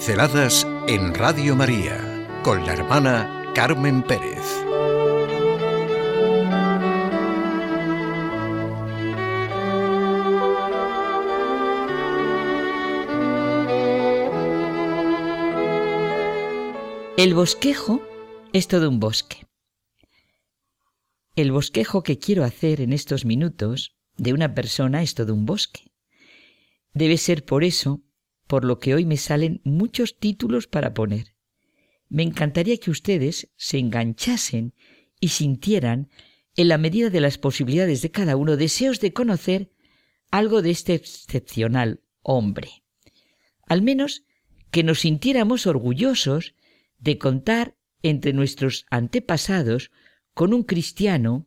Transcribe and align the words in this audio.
Pinceladas 0.00 0.66
en 0.88 1.12
Radio 1.12 1.54
María 1.54 2.26
con 2.42 2.64
la 2.64 2.72
hermana 2.72 3.52
Carmen 3.54 4.02
Pérez. 4.02 4.46
El 17.18 17.34
bosquejo 17.34 18.00
es 18.54 18.68
todo 18.68 18.88
un 18.88 19.00
bosque. 19.00 19.44
El 21.36 21.52
bosquejo 21.52 22.02
que 22.02 22.18
quiero 22.18 22.44
hacer 22.44 22.80
en 22.80 22.94
estos 22.94 23.26
minutos 23.26 23.98
de 24.16 24.32
una 24.32 24.54
persona 24.54 25.02
es 25.02 25.14
todo 25.14 25.34
un 25.34 25.44
bosque. 25.44 25.92
Debe 26.94 27.18
ser 27.18 27.44
por 27.44 27.64
eso 27.64 28.00
por 28.50 28.64
lo 28.64 28.80
que 28.80 28.96
hoy 28.96 29.04
me 29.04 29.16
salen 29.16 29.60
muchos 29.62 30.18
títulos 30.18 30.66
para 30.66 30.92
poner. 30.92 31.36
Me 32.08 32.24
encantaría 32.24 32.78
que 32.78 32.90
ustedes 32.90 33.48
se 33.54 33.78
enganchasen 33.78 34.74
y 35.20 35.28
sintieran, 35.28 36.10
en 36.56 36.66
la 36.66 36.76
medida 36.76 37.10
de 37.10 37.20
las 37.20 37.38
posibilidades 37.38 38.02
de 38.02 38.10
cada 38.10 38.34
uno, 38.34 38.56
deseos 38.56 38.98
de 38.98 39.12
conocer 39.12 39.70
algo 40.32 40.62
de 40.62 40.72
este 40.72 40.94
excepcional 40.94 42.00
hombre. 42.22 42.82
Al 43.68 43.82
menos 43.82 44.24
que 44.72 44.82
nos 44.82 44.98
sintiéramos 44.98 45.68
orgullosos 45.68 46.56
de 46.98 47.18
contar 47.18 47.76
entre 48.02 48.32
nuestros 48.32 48.84
antepasados 48.90 49.92
con 50.34 50.52
un 50.54 50.64
cristiano, 50.64 51.46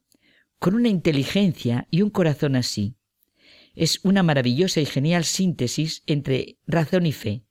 con 0.58 0.74
una 0.74 0.88
inteligencia 0.88 1.86
y 1.92 2.02
un 2.02 2.12
corazón 2.12 2.56
así 2.56 2.96
es 3.76 4.00
una 4.04 4.24
maravillosa 4.24 4.82
y 4.82 4.86
genial 4.86 5.24
síntesis 5.24 6.04
entre 6.06 6.58
razón 6.68 7.06
y 7.06 7.12
fe, 7.12 7.44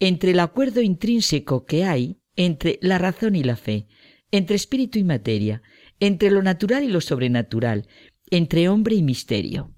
entre 0.00 0.32
el 0.32 0.40
acuerdo 0.40 0.80
intrínseco 0.80 1.64
que 1.64 1.84
hay 1.84 2.18
entre 2.36 2.78
la 2.82 2.98
razón 2.98 3.36
y 3.36 3.44
la 3.44 3.56
fe, 3.56 3.86
entre 4.30 4.56
espíritu 4.56 4.98
y 4.98 5.04
materia, 5.04 5.62
entre 6.00 6.30
lo 6.30 6.42
natural 6.42 6.82
y 6.82 6.88
lo 6.88 7.00
sobrenatural, 7.00 7.86
entre 8.30 8.68
hombre 8.68 8.96
y 8.96 9.02
misterio. 9.02 9.74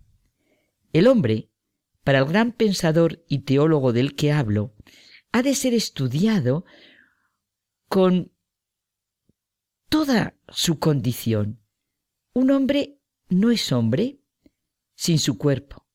El 0.92 1.08
hombre, 1.08 1.50
para 2.05 2.20
el 2.20 2.27
gran 2.27 2.52
pensador 2.52 3.25
y 3.28 3.41
teólogo 3.41 3.92
del 3.92 4.14
que 4.14 4.30
hablo, 4.30 4.75
ha 5.33 5.42
de 5.42 5.55
ser 5.56 5.75
estudiado 5.75 6.64
con 7.89 8.33
toda 9.89 10.36
su 10.48 10.78
condición. 10.78 11.61
Un 12.33 12.52
hombre 12.52 13.00
no 13.28 13.50
es 13.50 13.72
hombre 13.72 14.20
sin 14.94 15.18
su 15.18 15.38
cuerpo, 15.38 15.86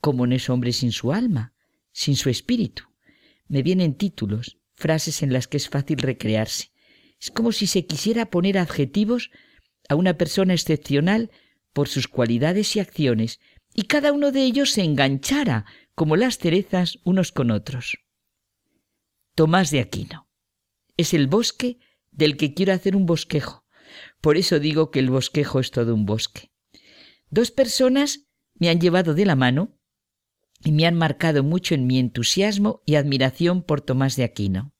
como 0.00 0.26
no 0.26 0.34
es 0.34 0.48
hombre 0.50 0.72
sin 0.72 0.92
su 0.92 1.12
alma, 1.12 1.54
sin 1.92 2.16
su 2.16 2.30
espíritu. 2.30 2.84
Me 3.48 3.62
vienen 3.62 3.94
títulos, 3.94 4.58
frases 4.74 5.22
en 5.22 5.32
las 5.32 5.48
que 5.48 5.56
es 5.56 5.68
fácil 5.68 5.98
recrearse. 5.98 6.70
Es 7.20 7.30
como 7.30 7.52
si 7.52 7.66
se 7.66 7.86
quisiera 7.86 8.30
poner 8.30 8.58
adjetivos 8.58 9.30
a 9.88 9.96
una 9.96 10.16
persona 10.16 10.54
excepcional 10.54 11.30
por 11.72 11.88
sus 11.88 12.08
cualidades 12.08 12.76
y 12.76 12.80
acciones, 12.80 13.40
y 13.74 13.84
cada 13.84 14.12
uno 14.12 14.32
de 14.32 14.44
ellos 14.44 14.72
se 14.72 14.82
enganchara 14.82 15.64
como 15.94 16.16
las 16.16 16.38
cerezas 16.38 16.98
unos 17.04 17.32
con 17.32 17.50
otros. 17.50 17.98
Tomás 19.34 19.70
de 19.70 19.80
Aquino. 19.80 20.28
Es 20.96 21.14
el 21.14 21.26
bosque 21.26 21.78
del 22.10 22.36
que 22.36 22.54
quiero 22.54 22.72
hacer 22.72 22.96
un 22.96 23.06
bosquejo. 23.06 23.64
Por 24.20 24.36
eso 24.36 24.58
digo 24.58 24.90
que 24.90 24.98
el 24.98 25.10
bosquejo 25.10 25.60
es 25.60 25.70
todo 25.70 25.94
un 25.94 26.06
bosque. 26.06 26.50
Dos 27.30 27.50
personas 27.50 28.27
me 28.58 28.68
han 28.68 28.80
llevado 28.80 29.14
de 29.14 29.24
la 29.24 29.36
mano 29.36 29.78
y 30.62 30.72
me 30.72 30.86
han 30.86 30.94
marcado 30.94 31.42
mucho 31.42 31.74
en 31.74 31.86
mi 31.86 31.98
entusiasmo 31.98 32.82
y 32.84 32.96
admiración 32.96 33.62
por 33.62 33.80
Tomás 33.80 34.16
de 34.16 34.24
Aquino. 34.24 34.74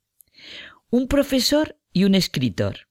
Un 0.91 1.06
profesor 1.08 1.78
y 1.92 2.04
un 2.04 2.14
escritor. 2.14 2.88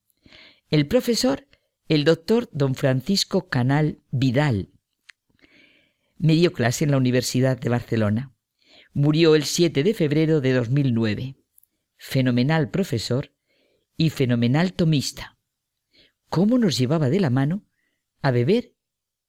El 0.69 0.87
profesor, 0.87 1.47
el 1.87 2.03
doctor 2.03 2.49
don 2.51 2.75
Francisco 2.75 3.49
Canal 3.49 4.01
Vidal. 4.11 4.71
Me 6.17 6.33
dio 6.33 6.53
clase 6.53 6.85
en 6.85 6.91
la 6.91 6.97
Universidad 6.97 7.59
de 7.59 7.69
Barcelona. 7.69 8.33
Murió 8.93 9.35
el 9.35 9.43
7 9.43 9.83
de 9.83 9.93
febrero 9.93 10.41
de 10.41 10.53
2009. 10.53 11.35
Fenomenal 11.97 12.69
profesor 12.69 13.33
y 13.95 14.09
fenomenal 14.09 14.73
tomista. 14.73 15.37
¿Cómo 16.29 16.57
nos 16.57 16.77
llevaba 16.77 17.09
de 17.09 17.19
la 17.19 17.29
mano 17.29 17.65
a 18.21 18.31
beber 18.31 18.76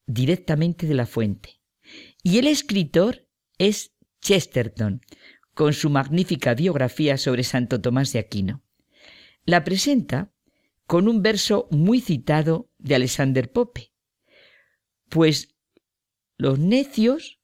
directamente 0.09 0.87
de 0.87 0.95
la 0.95 1.05
fuente. 1.05 1.61
Y 2.23 2.39
el 2.39 2.47
escritor 2.47 3.27
es 3.57 3.93
Chesterton, 4.21 5.01
con 5.53 5.73
su 5.73 5.89
magnífica 5.89 6.55
biografía 6.55 7.17
sobre 7.17 7.43
Santo 7.43 7.79
Tomás 7.79 8.11
de 8.11 8.19
Aquino. 8.19 8.63
La 9.45 9.63
presenta 9.63 10.33
con 10.87 11.07
un 11.07 11.21
verso 11.21 11.67
muy 11.71 12.01
citado 12.01 12.71
de 12.79 12.95
Alexander 12.95 13.51
Pope, 13.51 13.93
pues 15.09 15.55
los 16.37 16.57
necios 16.57 17.39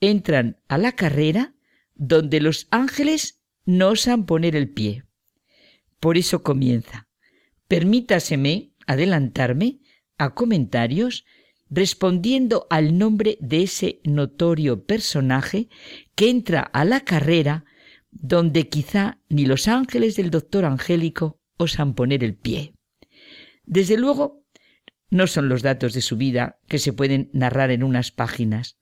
entran 0.00 0.60
a 0.68 0.78
la 0.78 0.92
carrera 0.92 1.54
donde 1.94 2.40
los 2.40 2.66
ángeles 2.70 3.42
no 3.64 3.90
osan 3.90 4.26
poner 4.26 4.56
el 4.56 4.70
pie. 4.70 5.04
Por 6.00 6.16
eso 6.16 6.42
comienza. 6.42 7.08
Permítaseme 7.68 8.72
adelantarme 8.86 9.80
a 10.16 10.34
comentarios 10.34 11.24
respondiendo 11.70 12.66
al 12.70 12.98
nombre 12.98 13.36
de 13.40 13.62
ese 13.62 14.00
notorio 14.04 14.84
personaje 14.84 15.68
que 16.14 16.30
entra 16.30 16.60
a 16.62 16.84
la 16.84 17.00
carrera 17.00 17.64
donde 18.10 18.68
quizá 18.68 19.20
ni 19.28 19.44
los 19.44 19.68
ángeles 19.68 20.16
del 20.16 20.30
doctor 20.30 20.64
angélico 20.64 21.40
osan 21.56 21.94
poner 21.94 22.24
el 22.24 22.36
pie. 22.36 22.74
Desde 23.64 23.98
luego, 23.98 24.44
no 25.10 25.26
son 25.26 25.48
los 25.48 25.62
datos 25.62 25.92
de 25.92 26.00
su 26.00 26.16
vida 26.16 26.58
que 26.68 26.78
se 26.78 26.92
pueden 26.92 27.30
narrar 27.32 27.70
en 27.70 27.82
unas 27.82 28.10
páginas. 28.10 28.78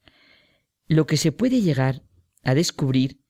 Lo 0.87 1.07
que 1.07 1.17
se 1.17 1.33
puede 1.33 1.61
llegar 1.61 2.03
a 2.43 2.55
descubrir 2.55 3.21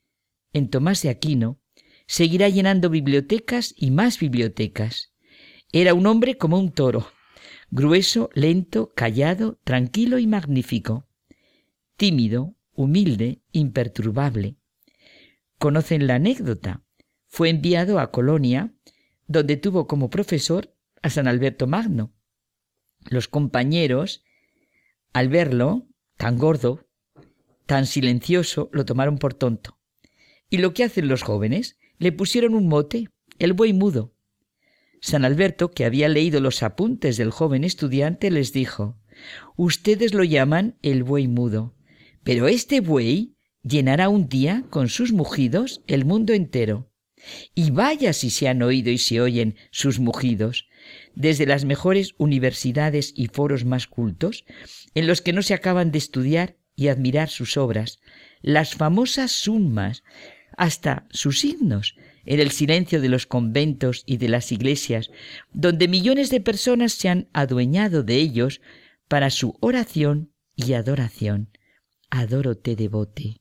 en 0.53 0.69
Tomás 0.69 1.03
de 1.03 1.11
Aquino 1.11 1.61
seguirá 2.07 2.49
llenando 2.49 2.91
bibliotecas 2.91 3.75
y 3.77 3.91
más 3.91 4.19
bibliotecas. 4.19 5.13
Era 5.73 5.95
un 5.95 6.07
hombre 6.07 6.39
como 6.39 6.59
un 6.59 6.73
toro, 6.73 7.09
grueso, 7.71 8.31
lento, 8.35 8.93
callado, 8.95 9.59
tranquilo 9.65 10.19
y 10.19 10.27
magnífico, 10.27 11.07
tímido, 11.97 12.55
humilde, 12.75 13.43
imperturbable. 13.53 14.57
Conocen 15.59 16.07
la 16.07 16.17
anécdota. 16.17 16.83
Fue 17.27 17.49
enviado 17.49 17.99
a 17.99 18.11
Colonia, 18.11 18.75
donde 19.27 19.57
tuvo 19.57 19.87
como 19.87 20.11
profesor 20.11 20.75
a 21.03 21.11
San 21.11 21.27
Alberto 21.27 21.67
Magno. 21.67 22.13
Los 23.09 23.29
compañeros, 23.29 24.25
al 25.13 25.29
verlo, 25.29 25.87
tan 26.17 26.39
gordo, 26.39 26.87
tan 27.67 27.87
silencioso, 27.87 28.71
lo 28.73 28.85
tomaron 28.85 29.19
por 29.19 29.35
tonto. 29.35 29.79
Y 30.49 30.59
lo 30.59 30.73
que 30.75 30.85
hacen 30.85 31.09
los 31.09 31.23
jóvenes, 31.23 31.79
le 31.99 32.13
pusieron 32.13 32.55
un 32.55 32.69
mote, 32.69 33.09
el 33.39 33.53
buey 33.53 33.73
mudo. 33.73 34.16
San 35.07 35.25
Alberto, 35.25 35.71
que 35.71 35.85
había 35.85 36.09
leído 36.09 36.41
los 36.41 36.65
apuntes 36.65 37.17
del 37.17 37.31
joven 37.31 37.63
estudiante, 37.63 38.29
les 38.29 38.53
dijo 38.53 38.99
Ustedes 39.55 40.13
lo 40.15 40.25
llaman 40.25 40.79
el 40.83 41.05
buey 41.05 41.29
mudo, 41.29 41.77
pero 42.25 42.49
este 42.49 42.81
buey 42.81 43.37
llenará 43.63 44.09
un 44.09 44.29
día 44.29 44.65
con 44.69 44.89
sus 44.89 45.13
mugidos 45.13 45.81
el 45.87 46.05
mundo 46.05 46.33
entero. 46.33 46.91
Y 47.55 47.71
vaya 47.71 48.13
si 48.13 48.31
se 48.31 48.49
han 48.49 48.63
oído 48.63 48.91
y 48.91 48.99
se 48.99 49.21
oyen 49.21 49.55
sus 49.71 50.01
mugidos, 50.01 50.67
desde 51.15 51.47
las 51.47 51.65
mejores 51.65 52.17
universidades 52.19 53.13
y 53.15 53.29
foros 53.29 53.65
más 53.65 53.87
cultos, 53.87 54.45
en 54.97 55.07
los 55.07 55.23
que 55.23 55.33
no 55.33 55.43
se 55.43 55.55
acaban 55.55 55.93
de 55.93 55.99
estudiar 55.99 56.57
y 56.75 56.89
admirar 56.89 57.29
sus 57.29 57.57
obras, 57.57 58.01
las 58.43 58.75
famosas 58.75 59.31
summas, 59.31 60.03
hasta 60.57 61.07
sus 61.11 61.45
himnos, 61.45 61.95
en 62.27 62.41
el 62.41 62.51
silencio 62.51 63.01
de 63.01 63.09
los 63.09 63.27
conventos 63.27 64.03
y 64.07 64.19
de 64.19 64.29
las 64.29 64.53
iglesias, 64.53 65.11
donde 65.53 65.89
millones 65.89 66.29
de 66.31 66.41
personas 66.41 66.93
se 66.93 67.09
han 67.09 67.29
adueñado 67.33 68.03
de 68.03 68.17
ellos 68.17 68.61
para 69.09 69.31
su 69.31 69.57
oración 69.61 70.33
y 70.55 70.75
adoración. 70.75 71.51
Adoro 72.11 72.57
te 72.57 72.77
devote, 72.77 73.41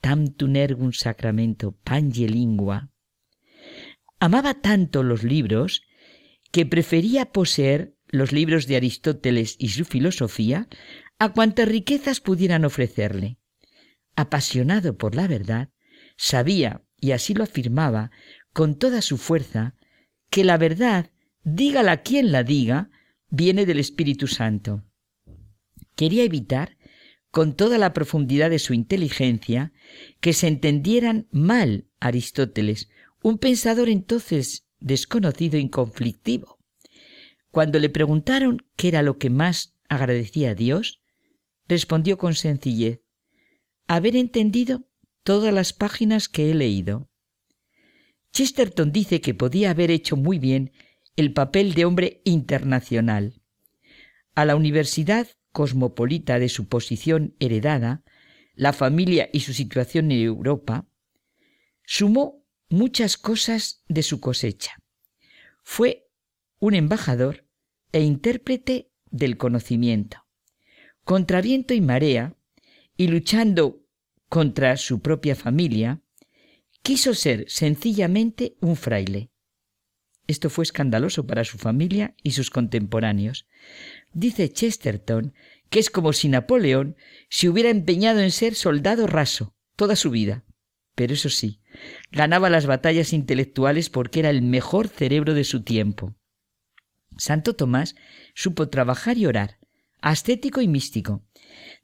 tam 0.00 0.28
tunergum 0.28 0.92
sacramento, 0.92 1.72
pange 1.84 2.28
lingua. 2.28 2.90
Amaba 4.18 4.54
tanto 4.54 5.02
los 5.02 5.22
libros 5.22 5.82
que 6.50 6.66
prefería 6.66 7.32
poseer 7.32 7.96
los 8.08 8.32
libros 8.32 8.66
de 8.66 8.76
Aristóteles 8.76 9.56
y 9.58 9.70
su 9.70 9.84
filosofía 9.84 10.68
a 11.18 11.32
cuantas 11.32 11.68
riquezas 11.68 12.20
pudieran 12.20 12.64
ofrecerle. 12.64 13.38
Apasionado 14.16 14.96
por 14.96 15.14
la 15.16 15.26
verdad, 15.26 15.70
sabía 16.16 16.82
y 17.04 17.12
así 17.12 17.34
lo 17.34 17.44
afirmaba 17.44 18.10
con 18.54 18.76
toda 18.76 19.02
su 19.02 19.18
fuerza, 19.18 19.74
que 20.30 20.42
la 20.42 20.56
verdad, 20.56 21.10
dígala 21.42 22.00
quien 22.00 22.32
la 22.32 22.44
diga, 22.44 22.88
viene 23.28 23.66
del 23.66 23.78
Espíritu 23.78 24.26
Santo. 24.26 24.84
Quería 25.96 26.24
evitar, 26.24 26.78
con 27.30 27.56
toda 27.56 27.76
la 27.76 27.92
profundidad 27.92 28.48
de 28.48 28.58
su 28.58 28.72
inteligencia, 28.72 29.74
que 30.22 30.32
se 30.32 30.48
entendieran 30.48 31.28
mal 31.30 31.88
Aristóteles, 32.00 32.88
un 33.22 33.36
pensador 33.36 33.90
entonces 33.90 34.66
desconocido 34.80 35.58
y 35.58 35.68
conflictivo. 35.68 36.58
Cuando 37.50 37.80
le 37.80 37.90
preguntaron 37.90 38.64
qué 38.76 38.88
era 38.88 39.02
lo 39.02 39.18
que 39.18 39.28
más 39.28 39.76
agradecía 39.90 40.52
a 40.52 40.54
Dios, 40.54 41.02
respondió 41.68 42.16
con 42.16 42.34
sencillez, 42.34 43.02
haber 43.88 44.16
entendido 44.16 44.88
todas 45.24 45.52
las 45.52 45.72
páginas 45.72 46.28
que 46.28 46.50
he 46.50 46.54
leído. 46.54 47.10
Chesterton 48.32 48.92
dice 48.92 49.20
que 49.20 49.34
podía 49.34 49.70
haber 49.70 49.90
hecho 49.90 50.16
muy 50.16 50.38
bien 50.38 50.72
el 51.16 51.32
papel 51.32 51.74
de 51.74 51.84
hombre 51.84 52.20
internacional. 52.24 53.42
A 54.34 54.44
la 54.44 54.56
universidad 54.56 55.28
cosmopolita 55.52 56.38
de 56.38 56.48
su 56.48 56.68
posición 56.68 57.36
heredada, 57.38 58.04
la 58.54 58.72
familia 58.72 59.30
y 59.32 59.40
su 59.40 59.52
situación 59.52 60.10
en 60.10 60.20
Europa, 60.20 60.88
sumó 61.84 62.44
muchas 62.68 63.16
cosas 63.16 63.82
de 63.88 64.02
su 64.02 64.20
cosecha. 64.20 64.76
Fue 65.62 66.08
un 66.58 66.74
embajador 66.74 67.46
e 67.92 68.02
intérprete 68.02 68.90
del 69.10 69.36
conocimiento. 69.36 70.26
Contra 71.04 71.40
viento 71.40 71.72
y 71.74 71.80
marea, 71.80 72.36
y 72.96 73.08
luchando 73.08 73.83
contra 74.28 74.76
su 74.76 75.00
propia 75.00 75.36
familia, 75.36 76.02
quiso 76.82 77.14
ser 77.14 77.44
sencillamente 77.48 78.56
un 78.60 78.76
fraile. 78.76 79.30
Esto 80.26 80.48
fue 80.48 80.62
escandaloso 80.62 81.26
para 81.26 81.44
su 81.44 81.58
familia 81.58 82.14
y 82.22 82.32
sus 82.32 82.50
contemporáneos. 82.50 83.46
Dice 84.12 84.48
Chesterton 84.48 85.34
que 85.70 85.80
es 85.80 85.90
como 85.90 86.12
si 86.12 86.28
Napoleón 86.28 86.96
se 87.28 87.48
hubiera 87.48 87.70
empeñado 87.70 88.20
en 88.20 88.30
ser 88.30 88.54
soldado 88.54 89.06
raso 89.06 89.54
toda 89.76 89.96
su 89.96 90.10
vida. 90.10 90.44
Pero 90.94 91.14
eso 91.14 91.28
sí, 91.28 91.60
ganaba 92.12 92.50
las 92.50 92.66
batallas 92.66 93.12
intelectuales 93.12 93.90
porque 93.90 94.20
era 94.20 94.30
el 94.30 94.42
mejor 94.42 94.88
cerebro 94.88 95.34
de 95.34 95.44
su 95.44 95.62
tiempo. 95.64 96.14
Santo 97.16 97.56
Tomás 97.56 97.96
supo 98.34 98.68
trabajar 98.68 99.18
y 99.18 99.26
orar, 99.26 99.58
ascético 100.00 100.60
y 100.60 100.68
místico. 100.68 101.24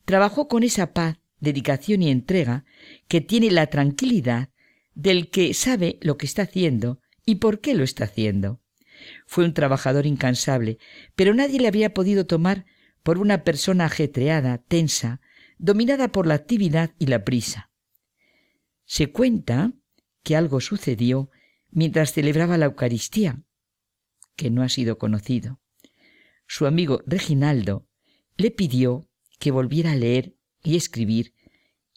Trabajó 0.04 0.48
con 0.48 0.62
esa 0.62 0.92
paz, 0.92 1.18
dedicación 1.40 2.02
y 2.02 2.10
entrega 2.10 2.64
que 3.08 3.20
tiene 3.20 3.50
la 3.50 3.66
tranquilidad 3.66 4.50
del 4.94 5.30
que 5.30 5.54
sabe 5.54 5.98
lo 6.02 6.16
que 6.16 6.26
está 6.26 6.42
haciendo 6.42 7.00
y 7.24 7.36
por 7.36 7.60
qué 7.60 7.74
lo 7.74 7.84
está 7.84 8.04
haciendo. 8.04 8.60
Fue 9.26 9.44
un 9.44 9.54
trabajador 9.54 10.06
incansable, 10.06 10.78
pero 11.16 11.34
nadie 11.34 11.60
le 11.60 11.68
había 11.68 11.94
podido 11.94 12.26
tomar 12.26 12.66
por 13.02 13.18
una 13.18 13.44
persona 13.44 13.86
ajetreada, 13.86 14.58
tensa, 14.58 15.20
dominada 15.58 16.12
por 16.12 16.26
la 16.26 16.34
actividad 16.34 16.94
y 16.98 17.06
la 17.06 17.24
prisa. 17.24 17.70
Se 18.84 19.10
cuenta 19.10 19.72
que 20.22 20.36
algo 20.36 20.60
sucedió 20.60 21.30
mientras 21.70 22.12
celebraba 22.12 22.58
la 22.58 22.66
Eucaristía, 22.66 23.42
que 24.36 24.50
no 24.50 24.62
ha 24.62 24.68
sido 24.68 24.98
conocido. 24.98 25.60
Su 26.46 26.66
amigo 26.66 27.02
Reginaldo 27.06 27.86
le 28.36 28.50
pidió 28.50 29.08
que 29.38 29.50
volviera 29.50 29.92
a 29.92 29.96
leer 29.96 30.34
y 30.62 30.76
escribir 30.76 31.34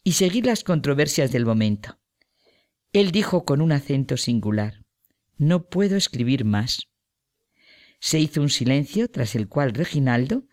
y 0.02 0.12
seguir 0.12 0.46
las 0.46 0.64
controversias 0.64 1.32
del 1.32 1.46
momento. 1.46 1.98
Él 2.92 3.10
dijo 3.10 3.44
con 3.44 3.60
un 3.60 3.72
acento 3.72 4.16
singular, 4.16 4.84
No 5.36 5.68
puedo 5.68 5.96
escribir 5.96 6.44
más. 6.44 6.88
Se 7.98 8.20
hizo 8.20 8.40
un 8.40 8.50
silencio, 8.50 9.10
tras 9.10 9.34
el 9.34 9.48
cual 9.48 9.72
Reginaldo 9.72 10.44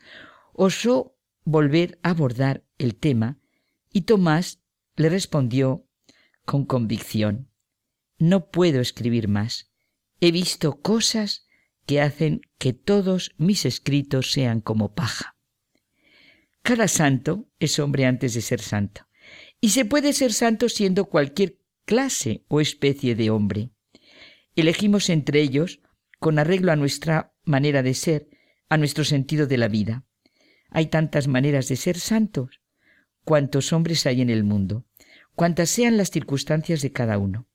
osó 0.53 1.17
volver 1.43 1.99
a 2.01 2.11
abordar 2.11 2.63
el 2.77 2.95
tema 2.95 3.39
y 3.91 4.01
Tomás 4.01 4.61
le 4.95 5.09
respondió 5.09 5.85
con 6.45 6.65
convicción, 6.65 7.49
No 8.17 8.49
puedo 8.49 8.81
escribir 8.81 9.27
más. 9.27 9.71
He 10.19 10.31
visto 10.31 10.81
cosas 10.81 11.45
que 11.85 12.01
hacen 12.01 12.41
que 12.57 12.73
todos 12.73 13.33
mis 13.37 13.65
escritos 13.65 14.31
sean 14.31 14.61
como 14.61 14.93
paja. 14.93 15.30
Cada 16.71 16.87
santo 16.87 17.49
es 17.59 17.79
hombre 17.79 18.05
antes 18.05 18.33
de 18.33 18.39
ser 18.39 18.61
santo, 18.61 19.05
y 19.59 19.71
se 19.71 19.83
puede 19.83 20.13
ser 20.13 20.31
santo 20.31 20.69
siendo 20.69 21.03
cualquier 21.03 21.57
clase 21.83 22.45
o 22.47 22.61
especie 22.61 23.13
de 23.13 23.29
hombre. 23.29 23.71
Elegimos 24.55 25.09
entre 25.09 25.41
ellos 25.41 25.81
con 26.17 26.39
arreglo 26.39 26.71
a 26.71 26.77
nuestra 26.77 27.33
manera 27.43 27.83
de 27.83 27.93
ser, 27.93 28.29
a 28.69 28.77
nuestro 28.77 29.03
sentido 29.03 29.47
de 29.47 29.57
la 29.57 29.67
vida. 29.67 30.05
Hay 30.69 30.85
tantas 30.85 31.27
maneras 31.27 31.67
de 31.67 31.75
ser 31.75 31.99
santos, 31.99 32.61
cuantos 33.25 33.73
hombres 33.73 34.05
hay 34.05 34.21
en 34.21 34.29
el 34.29 34.45
mundo, 34.45 34.85
cuantas 35.35 35.69
sean 35.69 35.97
las 35.97 36.09
circunstancias 36.09 36.81
de 36.81 36.93
cada 36.93 37.17
uno. 37.17 37.49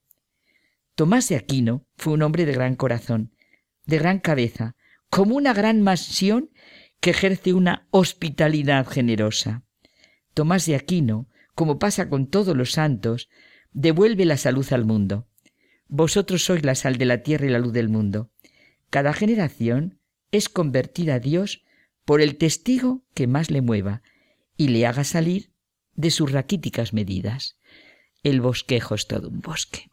Tomás 0.95 1.31
de 1.31 1.37
Aquino 1.37 1.87
fue 1.97 2.13
un 2.13 2.21
hombre 2.21 2.45
de 2.45 2.53
gran 2.53 2.77
corazón, 2.77 3.35
de 3.87 3.97
gran 3.97 4.19
cabeza, 4.19 4.77
como 5.09 5.37
una 5.37 5.55
gran 5.55 5.81
mansión 5.81 6.51
que 7.07 7.11
ejerce 7.11 7.53
una 7.53 7.87
hospitalidad 7.93 8.85
generosa. 8.85 9.63
Tomás 10.35 10.67
de 10.67 10.75
Aquino, 10.75 11.29
como 11.55 11.79
pasa 11.79 12.09
con 12.09 12.27
todos 12.27 12.57
los 12.57 12.73
santos, 12.73 13.29
devuelve 13.71 14.25
la 14.25 14.37
salud 14.37 14.67
al 14.73 14.85
mundo. 14.85 15.29
Vosotros 15.87 16.45
sois 16.45 16.65
la 16.65 16.75
sal 16.75 16.99
de 16.99 17.05
la 17.05 17.23
tierra 17.23 17.47
y 17.47 17.51
la 17.51 17.61
luz 17.61 17.73
del 17.73 17.89
mundo. 17.89 18.33
Cada 18.91 19.13
generación 19.13 20.01
es 20.33 20.49
convertida 20.49 21.15
a 21.15 21.21
Dios 21.21 21.63
por 22.05 22.21
el 22.21 22.39
testigo 22.39 23.05
que 23.15 23.29
más 23.29 23.53
le 23.53 23.61
mueva 23.61 24.03
y 24.57 24.71
le 24.71 24.85
haga 24.85 25.05
salir 25.05 25.53
de 25.95 26.11
sus 26.11 26.33
raquíticas 26.33 26.93
medidas. 26.93 27.57
El 28.25 28.41
bosquejo 28.41 28.97
es 28.97 29.07
todo 29.07 29.29
un 29.29 29.43
bosque. 29.43 29.93